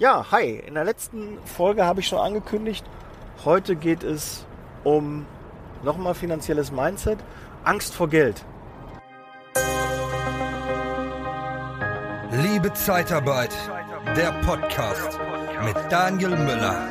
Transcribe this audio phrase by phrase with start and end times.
[0.00, 0.60] Ja, hi.
[0.66, 2.84] In der letzten Folge habe ich schon angekündigt,
[3.44, 4.44] heute geht es
[4.82, 5.24] um
[5.84, 7.20] nochmal finanzielles Mindset,
[7.62, 8.44] Angst vor Geld.
[12.40, 13.50] Liebe Zeitarbeit,
[14.16, 15.18] der Podcast
[15.64, 16.88] mit Daniel Müller.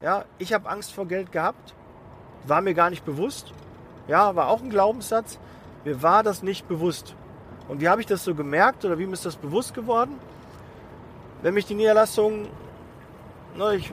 [0.00, 1.74] Ja, ich habe Angst vor Geld gehabt,
[2.46, 3.52] war mir gar nicht bewusst.
[4.08, 5.38] Ja, war auch ein Glaubenssatz.
[5.84, 7.14] Mir war das nicht bewusst.
[7.68, 10.18] Und wie habe ich das so gemerkt oder wie ist das bewusst geworden?
[11.42, 12.48] Wenn mich die Niederlassung,
[13.58, 13.92] ne, ich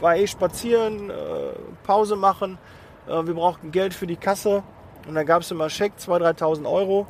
[0.00, 1.52] war eh spazieren, äh,
[1.90, 2.56] Pause machen,
[3.08, 4.62] äh, wir brauchten Geld für die Kasse
[5.08, 7.08] und dann gab es immer Scheck, 2.000, 3.000 Euro.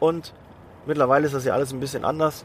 [0.00, 0.34] Und
[0.84, 2.44] mittlerweile ist das ja alles ein bisschen anders.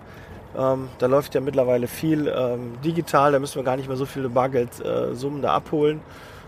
[0.57, 4.05] Ähm, da läuft ja mittlerweile viel ähm, digital, da müssen wir gar nicht mehr so
[4.05, 5.99] viele Bargeldsummen äh, da abholen.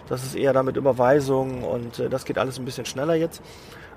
[0.07, 3.41] Das ist eher damit Überweisungen und äh, das geht alles ein bisschen schneller jetzt.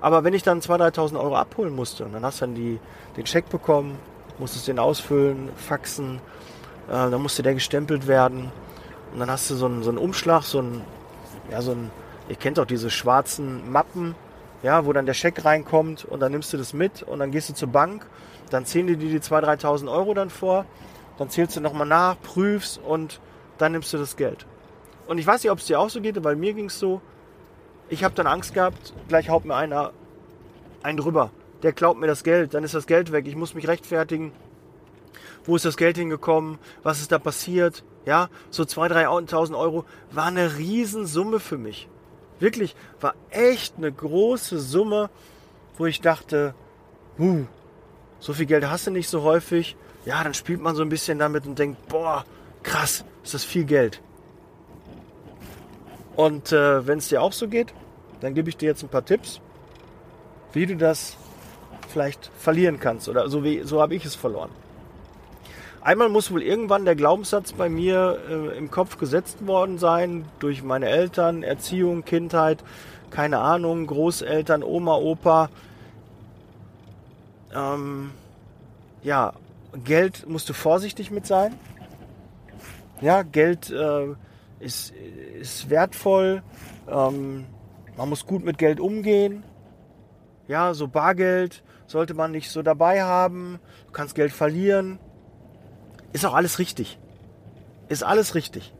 [0.01, 2.81] Aber wenn ich dann 2.000, 3.000 Euro abholen musste dann hast du dann die,
[3.15, 3.97] den Scheck bekommen,
[4.39, 6.17] musstest den ausfüllen, faxen,
[6.89, 8.51] äh, dann musste der gestempelt werden
[9.13, 10.81] und dann hast du so einen, so einen Umschlag, so einen,
[11.49, 11.91] ja, so ein,
[12.29, 14.15] ihr kennt doch diese schwarzen Mappen,
[14.63, 17.49] ja, wo dann der Scheck reinkommt und dann nimmst du das mit und dann gehst
[17.49, 18.07] du zur Bank,
[18.49, 20.65] dann zählen die dir die 2.000, 3.000 Euro dann vor,
[21.17, 23.19] dann zählst du nochmal nach, prüfst und
[23.57, 24.45] dann nimmst du das Geld.
[25.07, 27.01] Und ich weiß nicht, ob es dir auch so geht, weil mir ging es so,
[27.89, 29.91] ich habe dann Angst gehabt, gleich haut mir einer
[30.83, 31.31] einen drüber.
[31.63, 33.27] Der klaut mir das Geld, dann ist das Geld weg.
[33.27, 34.31] Ich muss mich rechtfertigen.
[35.43, 36.57] Wo ist das Geld hingekommen?
[36.83, 37.83] Was ist da passiert?
[38.05, 41.87] Ja, so 2.000, 3.000 Euro war eine Riesensumme für mich.
[42.39, 45.09] Wirklich, war echt eine große Summe,
[45.77, 46.55] wo ich dachte,
[47.19, 47.45] uh,
[48.19, 49.75] so viel Geld hast du nicht so häufig.
[50.05, 52.25] Ja, dann spielt man so ein bisschen damit und denkt, boah,
[52.63, 54.01] krass, ist das viel Geld.
[56.15, 57.73] Und äh, wenn es dir auch so geht,
[58.19, 59.39] dann gebe ich dir jetzt ein paar Tipps,
[60.53, 61.17] wie du das
[61.89, 63.07] vielleicht verlieren kannst.
[63.09, 64.49] Oder so, wie, so habe ich es verloren.
[65.83, 70.61] Einmal muss wohl irgendwann der Glaubenssatz bei mir äh, im Kopf gesetzt worden sein, durch
[70.61, 72.63] meine Eltern, Erziehung, Kindheit,
[73.09, 75.49] keine Ahnung, Großeltern, Oma, Opa.
[77.53, 78.11] Ähm,
[79.01, 79.33] ja,
[79.83, 81.55] Geld musst du vorsichtig mit sein.
[83.01, 84.13] Ja, Geld äh,
[84.59, 84.93] ist,
[85.39, 86.43] ist wertvoll.
[86.87, 87.45] Ähm,
[87.97, 89.43] man muss gut mit Geld umgehen.
[90.47, 93.59] Ja, so Bargeld sollte man nicht so dabei haben.
[93.87, 94.99] Du kannst Geld verlieren.
[96.13, 96.97] Ist auch alles richtig.
[97.87, 98.73] Ist alles richtig.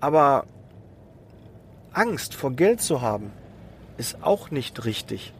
[0.00, 0.44] Aber
[1.92, 3.32] Angst vor Geld zu haben,
[3.96, 5.32] ist auch nicht richtig.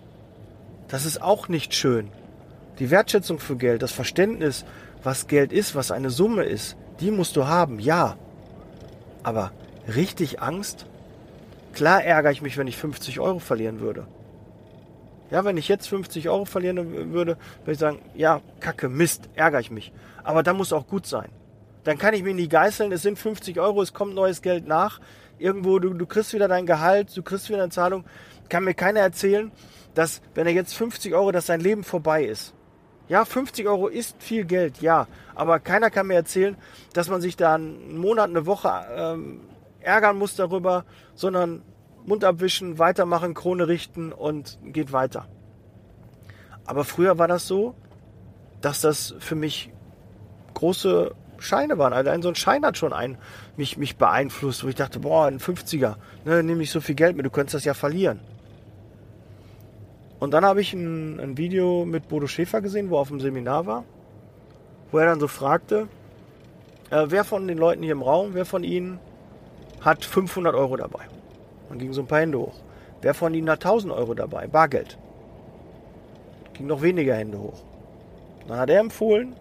[0.88, 2.10] Das ist auch nicht schön.
[2.78, 4.65] Die Wertschätzung für Geld, das Verständnis,
[5.03, 8.16] was Geld ist, was eine Summe ist, die musst du haben, ja.
[9.22, 9.53] Aber
[9.94, 10.87] richtig Angst?
[11.72, 14.06] Klar ärgere ich mich, wenn ich 50 Euro verlieren würde.
[15.31, 19.61] Ja, wenn ich jetzt 50 Euro verlieren würde, würde ich sagen, ja, kacke, Mist, ärgere
[19.61, 19.93] ich mich.
[20.25, 21.28] Aber dann muss auch gut sein.
[21.84, 25.00] Dann kann ich mich nicht geißeln, es sind 50 Euro, es kommt neues Geld nach.
[25.39, 28.05] Irgendwo, du, du kriegst wieder dein Gehalt, du kriegst wieder eine Zahlung.
[28.49, 29.53] Kann mir keiner erzählen,
[29.94, 32.55] dass, wenn er jetzt 50 Euro, dass sein Leben vorbei ist.
[33.09, 35.06] Ja, 50 Euro ist viel Geld, ja.
[35.34, 36.56] Aber keiner kann mir erzählen,
[36.93, 39.41] dass man sich da einen Monat, eine Woche ähm,
[39.81, 40.84] ärgern muss darüber,
[41.15, 41.62] sondern
[42.09, 45.27] Mund abwischen, weitermachen, Krone richten und geht weiter.
[46.65, 47.75] Aber früher war das so,
[48.61, 49.71] dass das für mich
[50.55, 51.93] große Scheine waren.
[51.93, 53.19] Also so ein Schein hat schon ein,
[53.57, 57.17] mich, mich beeinflusst, wo ich dachte, boah, ein 50er, ne, nimm nicht so viel Geld
[57.17, 58.21] mit, du könntest das ja verlieren.
[60.19, 63.21] Und dann habe ich ein, ein Video mit Bodo Schäfer gesehen, wo er auf dem
[63.21, 63.85] Seminar war,
[64.91, 65.89] wo er dann so fragte,
[66.91, 68.99] äh, wer von den Leuten hier im Raum, wer von ihnen
[69.81, 71.07] hat 500 Euro dabei?
[71.68, 72.54] Dann ging so ein paar Hände hoch.
[73.00, 74.47] Wer von ihnen hat 1000 Euro dabei?
[74.47, 74.98] Bargeld.
[76.54, 77.62] Ging noch weniger Hände hoch.
[78.47, 79.34] Dann hat er empfohlen,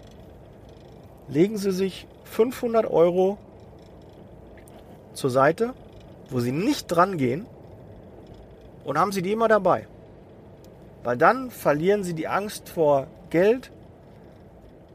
[1.27, 3.37] legen Sie sich 500 Euro
[5.13, 5.73] zur Seite,
[6.29, 7.45] wo Sie nicht dran gehen
[8.83, 9.87] und haben Sie die immer dabei.
[11.07, 13.71] Weil dann verlieren sie die Angst vor Geld.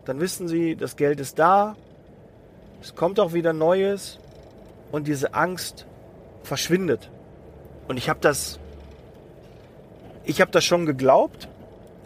[0.05, 1.75] Dann wissen sie, das Geld ist da.
[2.82, 4.19] Es kommt auch wieder Neues.
[4.90, 5.87] Und diese Angst
[6.43, 7.11] verschwindet.
[7.88, 8.58] Und ich habe das,
[10.25, 11.49] ich habe das schon geglaubt,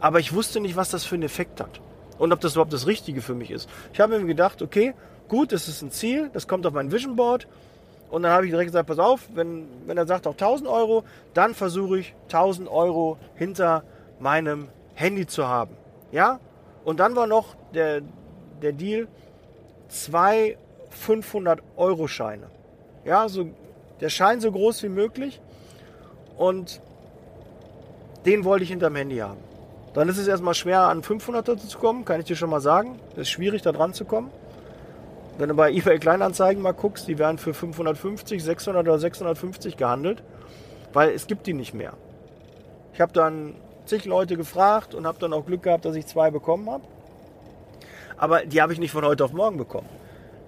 [0.01, 1.81] aber ich wusste nicht, was das für einen Effekt hat.
[2.19, 3.69] Und ob das überhaupt das Richtige für mich ist.
[3.93, 4.95] Ich habe mir gedacht, okay,
[5.29, 7.47] gut, das ist ein Ziel, das kommt auf mein Vision Board.
[8.11, 11.05] Und dann habe ich direkt gesagt, pass auf, wenn, wenn er sagt auch 1000 Euro,
[11.35, 13.83] dann versuche ich 1000 Euro hinter
[14.21, 15.77] meinem Handy zu haben.
[16.13, 16.41] Ja?
[16.85, 18.01] Und dann war noch der,
[18.63, 19.09] der Deal,
[19.89, 20.57] zwei
[20.91, 22.47] 500 Euro Scheine.
[23.05, 23.49] Ja, so,
[24.01, 25.41] der Schein so groß wie möglich.
[26.37, 26.81] Und
[28.25, 29.39] den wollte ich hinterm Handy haben.
[29.95, 32.99] Dann ist es erstmal schwer, an 500er zu kommen, kann ich dir schon mal sagen.
[33.13, 34.31] Es ist schwierig, da dran zu kommen.
[35.39, 40.23] Wenn du bei eBay Kleinanzeigen mal guckst, die werden für 550, 600 oder 650 gehandelt,
[40.93, 41.93] weil es gibt die nicht mehr.
[42.95, 43.55] Ich habe dann
[43.85, 46.85] zig Leute gefragt und habe dann auch Glück gehabt, dass ich zwei bekommen habe.
[48.17, 49.89] Aber die habe ich nicht von heute auf morgen bekommen.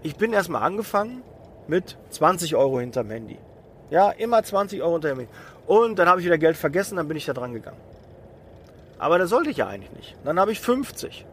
[0.02, 1.22] Ich bin erstmal angefangen
[1.66, 3.38] mit 20 Euro hinterm Handy.
[3.90, 5.32] Ja, immer 20 Euro hinterm Handy.
[5.68, 7.76] Und dann habe ich wieder Geld vergessen, dann bin ich da dran gegangen.
[8.98, 10.16] Aber das sollte ich ja eigentlich nicht.
[10.24, 11.26] Dann habe ich 50.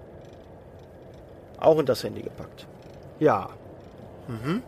[1.58, 2.68] Auch in das Handy gepackt.
[3.20, 3.50] Ja.
[4.28, 4.62] Mhm.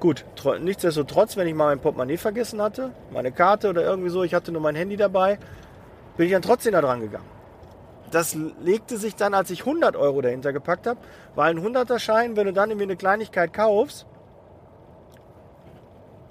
[0.00, 0.24] Gut,
[0.60, 4.50] nichtsdestotrotz, wenn ich mal mein Portemonnaie vergessen hatte, meine Karte oder irgendwie so, ich hatte
[4.50, 5.38] nur mein Handy dabei,
[6.16, 7.30] bin ich dann trotzdem da dran gegangen.
[8.10, 10.98] Das legte sich dann, als ich 100 Euro dahinter gepackt habe,
[11.36, 14.06] weil ein 100er Schein, wenn du dann irgendwie eine Kleinigkeit kaufst,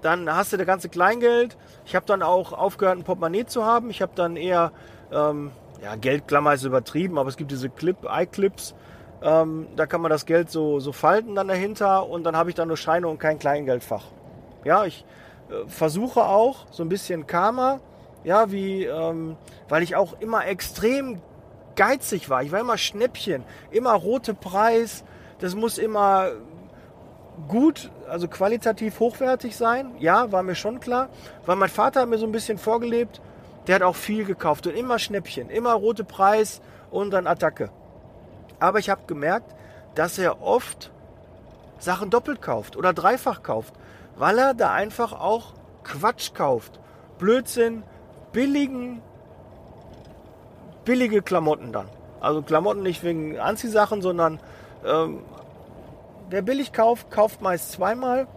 [0.02, 1.58] dann hast du das ganze Kleingeld.
[1.86, 3.90] Ich habe dann auch aufgehört, ein Portemonnaie zu haben.
[3.90, 4.72] Ich habe dann eher
[5.12, 5.52] ähm,
[5.82, 8.76] ja, Geldklammer ist übertrieben, aber es gibt diese Clip, iClips.
[9.24, 12.56] Ähm, da kann man das Geld so, so falten dann dahinter und dann habe ich
[12.56, 14.06] dann nur Scheine und kein Kleingeldfach.
[14.64, 15.06] Ja, ich
[15.50, 17.80] äh, versuche auch so ein bisschen Karma,
[18.24, 19.38] ja, wie, ähm,
[19.70, 21.22] weil ich auch immer extrem
[21.76, 22.44] geizig war.
[22.44, 25.04] Ich war immer Schnäppchen, immer rote Preis.
[25.40, 26.30] Das muss immer
[27.48, 29.92] gut, also qualitativ hochwertig sein.
[30.00, 31.10] Ja, war mir schon klar.
[31.46, 33.22] Weil mein Vater hat mir so ein bisschen vorgelebt,
[33.68, 37.70] der hat auch viel gekauft und immer Schnäppchen, immer rote Preis und dann Attacke.
[38.60, 39.56] Aber ich habe gemerkt,
[39.96, 40.92] dass er oft
[41.80, 43.74] Sachen doppelt kauft oder dreifach kauft,
[44.16, 45.54] weil er da einfach auch
[45.84, 46.80] Quatsch kauft.
[47.18, 47.84] Blödsinn,
[48.32, 49.02] billigen,
[50.86, 51.88] billige Klamotten dann.
[52.20, 54.40] Also Klamotten nicht wegen Anziehsachen, sondern
[54.86, 55.22] ähm,
[56.32, 58.28] wer billig kauft, kauft meist zweimal.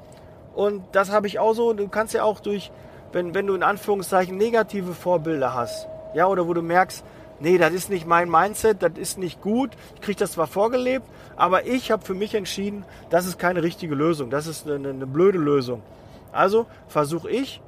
[0.54, 1.72] Und das habe ich auch so.
[1.72, 2.70] Du kannst ja auch durch
[3.14, 7.04] wenn, wenn du in Anführungszeichen negative Vorbilder hast, ja, oder wo du merkst,
[7.40, 11.06] nee, das ist nicht mein Mindset, das ist nicht gut, ich kriege das zwar vorgelebt,
[11.36, 15.06] aber ich habe für mich entschieden, das ist keine richtige Lösung, das ist eine, eine
[15.06, 15.82] blöde Lösung.
[16.32, 17.62] Also versuche ich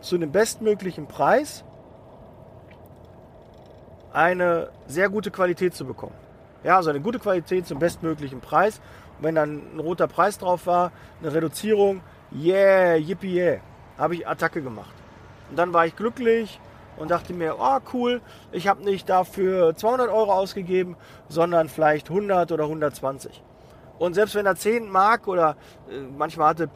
[0.00, 1.64] zu einem bestmöglichen Preis
[4.12, 6.21] eine sehr gute Qualität zu bekommen.
[6.64, 8.80] Ja, also eine gute Qualität zum bestmöglichen Preis.
[9.18, 12.00] Und wenn dann ein roter Preis drauf war, eine Reduzierung,
[12.32, 13.60] yeah, yippie yeah
[13.98, 14.92] habe ich Attacke gemacht.
[15.50, 16.60] Und dann war ich glücklich
[16.96, 18.20] und dachte mir, oh cool,
[18.50, 20.96] ich habe nicht dafür 200 Euro ausgegeben,
[21.28, 23.42] sondern vielleicht 100 oder 120.
[23.98, 25.56] Und selbst wenn er 10 Mark oder
[25.88, 26.68] äh, manchmal hatte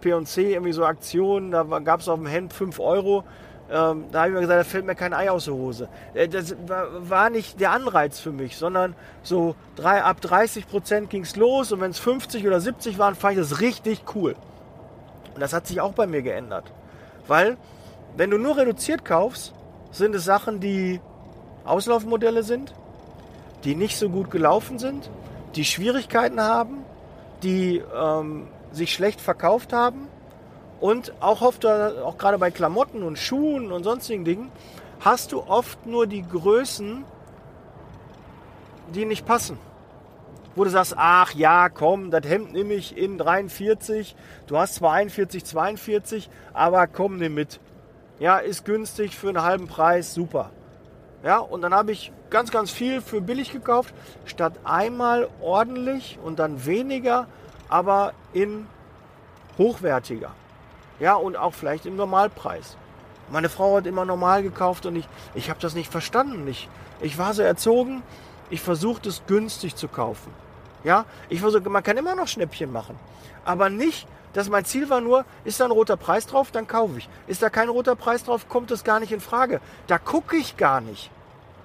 [0.00, 3.24] P&C irgendwie so Aktionen, da gab es auf dem Hemd 5 Euro,
[3.72, 5.88] ähm, da habe ich mir gesagt, da fällt mir kein Ei aus der Hose.
[6.12, 11.22] Äh, das war, nicht der Anreiz für mich, sondern so drei, ab 30 Prozent ging
[11.22, 14.36] es los und wenn es 50 oder 70 waren, fand ich das richtig cool.
[15.34, 16.70] Und das hat sich auch bei mir geändert.
[17.26, 17.56] Weil,
[18.14, 19.54] wenn du nur reduziert kaufst,
[19.90, 21.00] sind es Sachen, die
[21.64, 22.74] Auslaufmodelle sind,
[23.64, 25.08] die nicht so gut gelaufen sind,
[25.54, 26.84] die Schwierigkeiten haben,
[27.42, 30.08] die ähm, sich schlecht verkauft haben.
[30.82, 34.52] Und auch oft, auch gerade bei Klamotten und Schuhen und sonstigen Dingen,
[35.00, 37.04] hast du oft nur die Größen,
[38.92, 39.58] die nicht passen
[40.54, 44.14] wo du sagst, ach ja, komm, das Hemd nehme ich in 43,
[44.46, 47.60] du hast zwar 41, 42, aber komm, nimm mit.
[48.18, 50.50] Ja, ist günstig für einen halben Preis, super.
[51.24, 56.38] Ja, und dann habe ich ganz, ganz viel für billig gekauft, statt einmal ordentlich und
[56.38, 57.28] dann weniger,
[57.68, 58.66] aber in
[59.56, 60.32] hochwertiger.
[61.02, 62.76] Ja, und auch vielleicht im Normalpreis.
[63.28, 66.46] Meine Frau hat immer normal gekauft und ich, ich habe das nicht verstanden.
[66.46, 66.68] Ich,
[67.00, 68.04] ich war so erzogen,
[68.50, 70.32] ich versuche es günstig zu kaufen.
[70.84, 72.96] Ja, ich versuche, man kann immer noch Schnäppchen machen.
[73.44, 76.98] Aber nicht, dass mein Ziel war nur, ist da ein roter Preis drauf, dann kaufe
[76.98, 77.08] ich.
[77.26, 79.60] Ist da kein roter Preis drauf, kommt es gar nicht in Frage.
[79.88, 81.10] Da gucke ich gar nicht.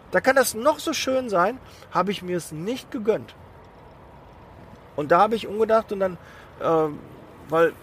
[0.09, 1.59] Da kann das noch so schön sein,
[1.91, 3.35] habe ich mir es nicht gegönnt.
[4.95, 6.17] Und da habe ich umgedacht und dann,
[6.59, 6.89] äh,
[7.49, 7.73] weil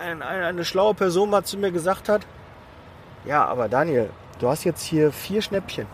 [0.00, 2.26] ein, ein, eine schlaue Person mal zu mir gesagt hat,
[3.24, 5.86] ja, aber Daniel, du hast jetzt hier vier Schnäppchen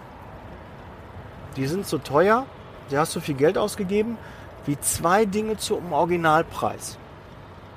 [1.59, 2.47] die sind so teuer,
[2.89, 4.17] du hast so viel Geld ausgegeben,
[4.65, 6.99] wie zwei Dinge zum Originalpreis.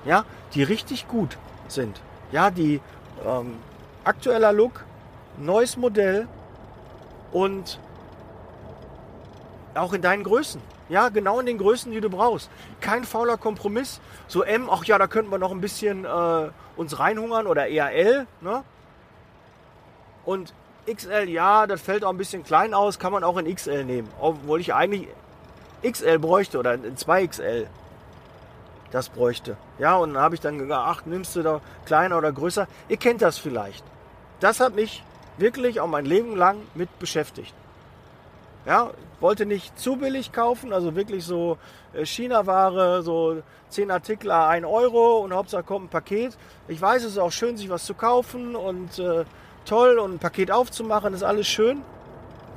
[0.06, 0.24] Ja,
[0.54, 1.38] die richtig gut
[1.68, 2.02] sind.
[2.32, 2.80] Ja, die
[3.26, 3.56] ähm,
[4.04, 4.86] aktueller Look,
[5.38, 6.28] neues Modell
[7.32, 7.80] und
[9.76, 10.62] auch in deinen Größen.
[10.90, 12.50] Ja, genau in den Größen, die du brauchst.
[12.82, 14.02] Kein fauler Kompromiss.
[14.28, 17.92] So M, ach ja, da könnten wir noch ein bisschen äh, uns reinhungern oder eher
[17.92, 18.28] L.
[18.42, 18.64] Ne?
[20.26, 20.54] Und
[20.92, 24.10] XL, ja, das fällt auch ein bisschen klein aus, kann man auch in XL nehmen.
[24.20, 25.08] Obwohl ich eigentlich
[25.84, 27.68] XL bräuchte oder in 2XL
[28.92, 29.58] das bräuchte.
[29.80, 32.68] Ja, und dann habe ich dann gesagt, ach, nimmst du da kleiner oder größer?
[32.90, 33.84] Ihr kennt das vielleicht.
[34.40, 35.04] Das hat mich
[35.38, 37.54] wirklich auch mein Leben lang mit beschäftigt.
[38.66, 41.58] Ja, wollte nicht zu billig kaufen, also wirklich so
[41.94, 46.38] äh, China-Ware, so 10 Artikel 1 Euro und Hauptsache kommt ein Paket.
[46.68, 49.26] Ich weiß, es ist auch schön, sich was zu kaufen und äh,
[49.66, 51.82] toll und ein Paket aufzumachen, ist alles schön,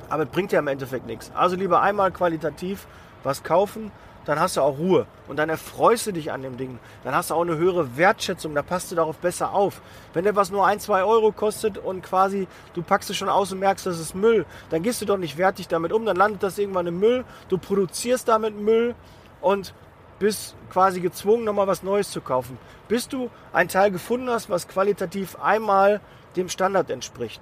[0.09, 1.31] aber es bringt ja im Endeffekt nichts.
[1.33, 2.85] Also lieber einmal qualitativ
[3.23, 3.91] was kaufen
[4.25, 6.79] dann hast du auch Ruhe und dann erfreust du dich an dem Ding.
[7.03, 9.81] Dann hast du auch eine höhere Wertschätzung, da passt du darauf besser auf.
[10.13, 13.59] Wenn etwas nur ein, zwei Euro kostet und quasi du packst es schon aus und
[13.59, 16.57] merkst, das ist Müll, dann gehst du doch nicht wertig damit um, dann landet das
[16.57, 18.95] irgendwann im Müll, du produzierst damit Müll
[19.41, 19.73] und
[20.19, 22.57] bist quasi gezwungen, nochmal was Neues zu kaufen.
[22.87, 26.01] Bis du ein Teil gefunden hast, was qualitativ einmal
[26.35, 27.41] dem Standard entspricht.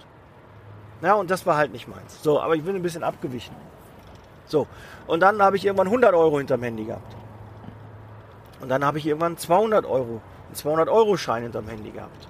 [1.02, 2.22] Ja, und das war halt nicht meins.
[2.24, 3.56] So, aber ich bin ein bisschen abgewichen.
[4.46, 4.68] So,
[5.08, 7.16] und dann habe ich irgendwann 100 Euro hinterm Handy gehabt.
[8.62, 12.28] Und dann habe ich irgendwann 200 Euro, einen 200 Euro Schein hinterm Handy gehabt.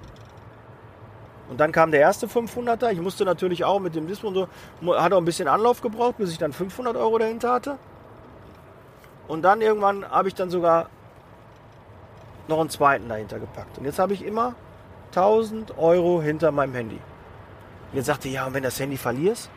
[1.48, 2.90] Und dann kam der erste 500er.
[2.90, 4.48] Ich musste natürlich auch mit dem Dispo und so,
[4.94, 7.78] hat auch ein bisschen Anlauf gebraucht, bis ich dann 500 Euro dahinter hatte.
[9.28, 10.88] Und dann irgendwann habe ich dann sogar
[12.48, 13.78] noch einen zweiten dahinter gepackt.
[13.78, 14.54] Und jetzt habe ich immer
[15.10, 16.98] 1000 Euro hinter meinem Handy.
[17.90, 19.50] Und jetzt sagte ich, ja, und wenn das Handy verlierst?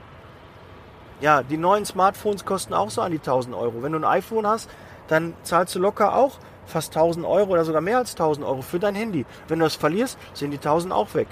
[1.20, 3.82] Ja, die neuen Smartphones kosten auch so an die 1000 Euro.
[3.82, 4.70] Wenn du ein iPhone hast,
[5.08, 8.78] dann zahlst du locker auch fast 1000 Euro oder sogar mehr als 1000 Euro für
[8.78, 9.26] dein Handy.
[9.48, 11.28] Wenn du es verlierst, sind die 1000 auch weg.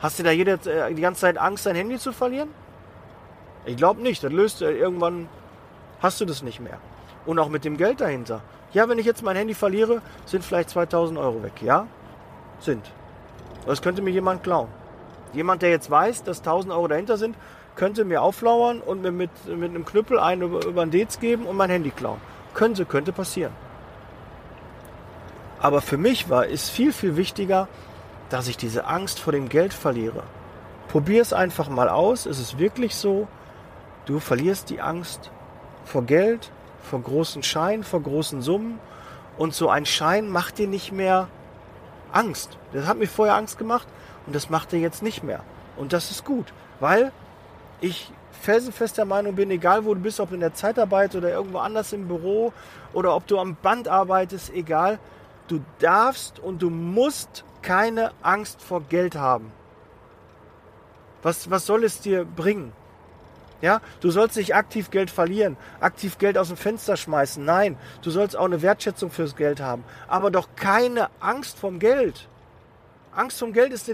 [0.00, 2.50] Hast du da jede, äh, die ganze Zeit Angst, dein Handy zu verlieren?
[3.64, 4.22] Ich glaube nicht.
[4.22, 5.28] Das löst irgendwann,
[6.00, 6.78] hast du das nicht mehr.
[7.26, 8.42] Und auch mit dem Geld dahinter.
[8.72, 11.62] Ja, wenn ich jetzt mein Handy verliere, sind vielleicht 2000 Euro weg.
[11.62, 11.86] Ja,
[12.60, 12.84] sind.
[13.66, 14.68] Das könnte mir jemand klauen.
[15.32, 17.36] Jemand, der jetzt weiß, dass 1000 Euro dahinter sind,
[17.78, 21.46] könnte mir auflauern und mir mit, mit einem Knüppel einen über, über den Dez geben
[21.46, 22.20] und mein Handy klauen.
[22.52, 23.52] Könnte, könnte passieren.
[25.60, 27.68] Aber für mich war es viel, viel wichtiger,
[28.30, 30.24] dass ich diese Angst vor dem Geld verliere.
[30.88, 32.26] Probier es einfach mal aus.
[32.26, 33.28] Es ist wirklich so,
[34.06, 35.30] du verlierst die Angst
[35.84, 36.50] vor Geld,
[36.82, 38.80] vor großen Scheinen, vor großen Summen.
[39.36, 41.28] Und so ein Schein macht dir nicht mehr
[42.12, 42.58] Angst.
[42.72, 43.86] Das hat mir vorher Angst gemacht
[44.26, 45.44] und das macht dir jetzt nicht mehr.
[45.76, 47.12] Und das ist gut, weil
[47.80, 51.58] ich felsenfest der Meinung bin, egal wo du bist, ob in der Zeitarbeit oder irgendwo
[51.58, 52.52] anders im Büro
[52.92, 54.98] oder ob du am Band arbeitest, egal,
[55.48, 59.52] du darfst und du musst keine Angst vor Geld haben.
[61.22, 62.72] Was, was soll es dir bringen?
[63.60, 67.44] Ja, du sollst nicht aktiv Geld verlieren, aktiv Geld aus dem Fenster schmeißen.
[67.44, 69.82] Nein, du sollst auch eine Wertschätzung fürs Geld haben.
[70.06, 72.28] Aber doch keine Angst vom Geld.
[73.12, 73.92] Angst vom Geld ist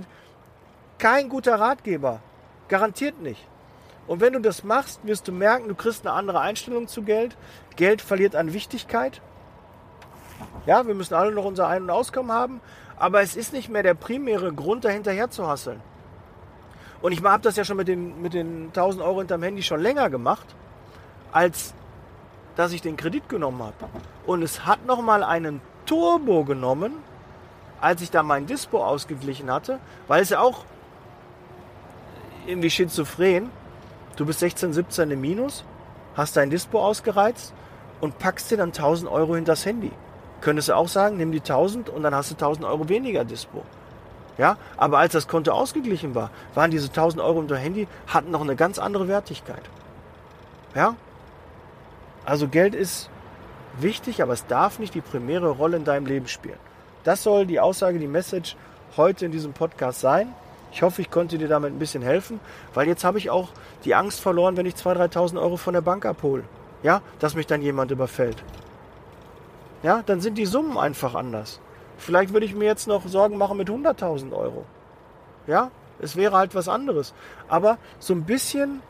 [0.98, 2.20] kein guter Ratgeber.
[2.68, 3.48] Garantiert nicht.
[4.06, 7.36] Und wenn du das machst, wirst du merken, du kriegst eine andere Einstellung zu Geld.
[7.76, 9.22] Geld verliert an Wichtigkeit.
[10.66, 12.60] Ja, wir müssen alle noch unser Ein- und Auskommen haben,
[12.98, 15.80] aber es ist nicht mehr der primäre Grund, dahinterher zu hasseln.
[17.02, 19.80] Und ich habe das ja schon mit den, mit den 1000 Euro hinterm Handy schon
[19.80, 20.46] länger gemacht,
[21.32, 21.74] als
[22.56, 23.74] dass ich den Kredit genommen habe.
[24.26, 26.94] Und es hat nochmal einen Turbo genommen,
[27.80, 30.64] als ich da mein Dispo ausgeglichen hatte, weil es ja auch
[32.46, 33.50] irgendwie schizophren
[34.16, 35.64] Du bist 16, 17 im Minus,
[36.14, 37.52] hast dein Dispo ausgereizt
[38.00, 39.90] und packst dir dann 1000 Euro hinter das Handy.
[40.40, 43.62] Könntest du auch sagen, nimm die 1000 und dann hast du 1000 Euro weniger Dispo.
[44.36, 48.42] Ja, aber als das Konto ausgeglichen war, waren diese 1000 Euro unter Handy, hatten noch
[48.42, 49.62] eine ganz andere Wertigkeit.
[50.74, 50.96] Ja?
[52.24, 53.10] Also Geld ist
[53.78, 56.58] wichtig, aber es darf nicht die primäre Rolle in deinem Leben spielen.
[57.04, 58.56] Das soll die Aussage, die Message
[58.96, 60.34] heute in diesem Podcast sein.
[60.74, 62.40] Ich hoffe, ich konnte dir damit ein bisschen helfen,
[62.74, 63.50] weil jetzt habe ich auch
[63.84, 66.42] die Angst verloren, wenn ich 2.000, 3.000 Euro von der Bank abhole.
[66.82, 68.42] Ja, dass mich dann jemand überfällt.
[69.84, 71.60] Ja, dann sind die Summen einfach anders.
[71.96, 74.64] Vielleicht würde ich mir jetzt noch Sorgen machen mit 100.000 Euro.
[75.46, 77.14] Ja, es wäre halt was anderes.
[77.46, 78.82] Aber so ein bisschen,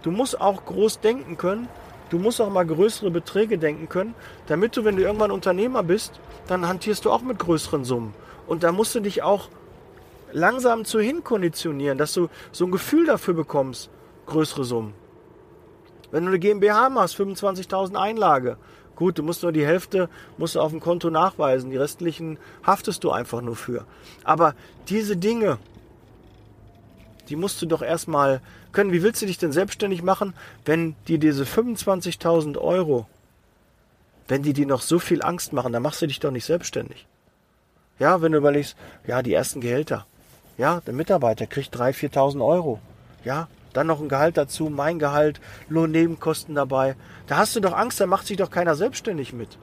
[0.00, 1.68] du musst auch groß denken können.
[2.08, 4.14] Du musst auch mal größere Beträge denken können,
[4.46, 8.14] damit du, wenn du irgendwann Unternehmer bist, dann hantierst du auch mit größeren Summen.
[8.46, 9.48] Und da musst du dich auch
[10.32, 13.90] langsam zu hinkonditionieren, dass du so ein Gefühl dafür bekommst,
[14.26, 14.94] größere Summen.
[16.10, 18.56] Wenn du eine GmbH machst, 25.000 Einlage,
[18.96, 20.08] gut, du musst nur die Hälfte
[20.38, 23.86] musst du auf dem Konto nachweisen, die restlichen haftest du einfach nur für.
[24.24, 24.54] Aber
[24.88, 25.58] diese Dinge,
[27.28, 28.40] die musst du doch erstmal
[28.72, 28.92] können.
[28.92, 30.34] Wie willst du dich denn selbstständig machen,
[30.64, 33.06] wenn dir diese 25.000 Euro,
[34.28, 37.06] wenn die dir noch so viel Angst machen, dann machst du dich doch nicht selbstständig.
[37.98, 40.06] Ja, wenn du überlegst, ja, die ersten Gehälter.
[40.60, 42.80] Ja, der Mitarbeiter kriegt 3.000, 4.000 Euro.
[43.24, 45.40] Ja, dann noch ein Gehalt dazu, mein Gehalt,
[45.70, 46.96] Lohnnebenkosten dabei.
[47.28, 49.56] Da hast du doch Angst, da macht sich doch keiner selbstständig mit.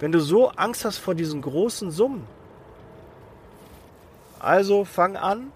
[0.00, 2.26] Wenn du so Angst hast vor diesen großen Summen.
[4.40, 5.52] Also fang an,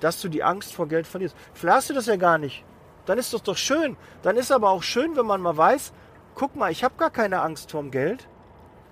[0.00, 1.34] dass du die Angst vor Geld verlierst.
[1.54, 2.64] Vielleicht hast du das ja gar nicht.
[3.06, 3.96] Dann ist das doch schön.
[4.22, 5.94] Dann ist aber auch schön, wenn man mal weiß,
[6.34, 8.28] guck mal, ich habe gar keine Angst vorm Geld.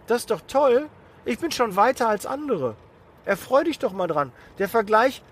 [0.06, 0.88] Das ist doch toll.
[1.26, 2.74] Ich bin schon weiter als andere.
[3.24, 4.32] Erfreu dich doch mal dran.
[4.58, 5.22] Der Vergleich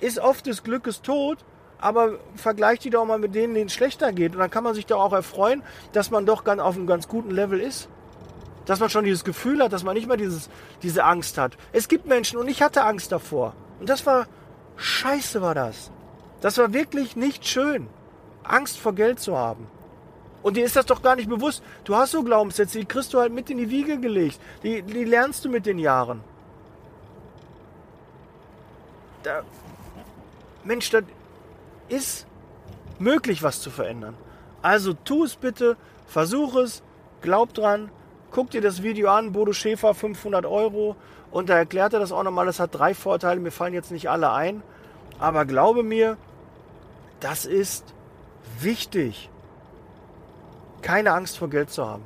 [0.00, 1.38] ist oft des Glückes tot,
[1.78, 4.32] aber vergleich die doch mal mit denen, denen es schlechter geht.
[4.32, 7.30] Und dann kann man sich doch auch erfreuen, dass man doch auf einem ganz guten
[7.30, 7.88] Level ist.
[8.66, 10.50] Dass man schon dieses Gefühl hat, dass man nicht mehr dieses,
[10.82, 11.56] diese Angst hat.
[11.72, 13.54] Es gibt Menschen und ich hatte Angst davor.
[13.80, 14.26] Und das war
[14.76, 15.90] scheiße, war das.
[16.40, 17.88] Das war wirklich nicht schön.
[18.42, 19.66] Angst vor Geld zu haben.
[20.42, 21.62] Und dir ist das doch gar nicht bewusst.
[21.84, 24.40] Du hast so Glaubenssätze, die kriegst du halt mit in die Wiege gelegt.
[24.62, 26.22] Die, die lernst du mit den Jahren.
[29.22, 29.42] Da,
[30.64, 31.04] Mensch, das
[31.88, 32.26] ist
[32.98, 34.16] möglich, was zu verändern.
[34.62, 36.82] Also tu es bitte, versuch es,
[37.20, 37.90] glaub dran,
[38.30, 40.96] guck dir das Video an, Bodo Schäfer, 500 Euro.
[41.30, 44.10] Und da erklärt er das auch nochmal, das hat drei Vorteile, mir fallen jetzt nicht
[44.10, 44.62] alle ein.
[45.18, 46.16] Aber glaube mir,
[47.20, 47.94] das ist
[48.58, 49.30] wichtig
[50.82, 52.02] keine Angst vor Geld zu haben.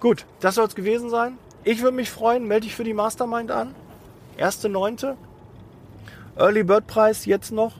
[0.00, 1.38] Gut, das soll es gewesen sein.
[1.64, 3.74] Ich würde mich freuen, melde dich für die Mastermind an.
[4.38, 5.14] 1.9.
[6.36, 7.74] Early Bird Preis jetzt noch.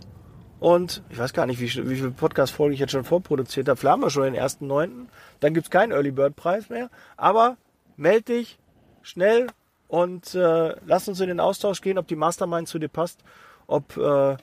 [0.61, 3.77] Und ich weiß gar nicht, wie, wie viele Podcast-Folgen ich jetzt schon vorproduziert habe.
[3.77, 5.07] Vielleicht haben wir schon den 1.9.
[5.41, 6.89] Dann gibt es keinen Early Bird Preis mehr.
[7.17, 7.57] Aber
[7.97, 8.59] melde dich
[9.03, 9.49] schnell
[9.89, 13.21] und äh, lass uns in den Austausch gehen, ob die Mastermind zu dir passt,
[13.67, 14.37] ob äh,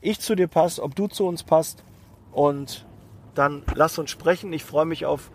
[0.00, 1.84] ich zu dir passe, ob du zu uns passt.
[2.32, 2.84] Und
[3.34, 4.52] dann lass uns sprechen.
[4.52, 5.30] Ich freue mich auf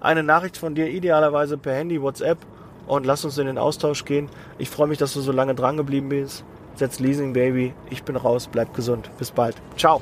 [0.00, 2.38] eine Nachricht von dir, idealerweise per Handy, WhatsApp
[2.86, 4.28] und lass uns in den Austausch gehen.
[4.58, 6.44] Ich freue mich, dass du so lange dran geblieben bist.
[6.76, 7.74] Setz Leasing Baby.
[7.90, 8.48] Ich bin raus.
[8.50, 9.10] Bleib gesund.
[9.18, 9.56] Bis bald.
[9.76, 10.00] Ciao.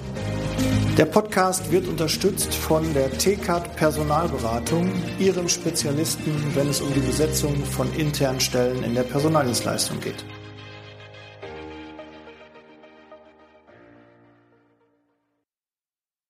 [0.99, 7.65] Der Podcast wird unterstützt von der TCAT Personalberatung, ihrem Spezialisten, wenn es um die Besetzung
[7.65, 10.25] von internen Stellen in der Personaldienstleistung geht.